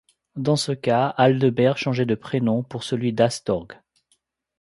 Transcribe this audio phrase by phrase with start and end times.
[0.35, 3.79] Dans ce cas Aldebert changeait de prénom pour celui d'Astorg.